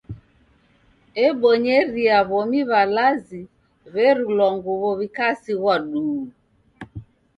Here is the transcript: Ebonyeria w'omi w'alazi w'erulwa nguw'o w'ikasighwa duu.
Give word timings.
Ebonyeria 1.25 2.17
w'omi 2.29 2.59
w'alazi 2.69 3.41
w'erulwa 3.93 4.47
nguw'o 4.55 4.89
w'ikasighwa 4.99 5.75
duu. 5.89 6.21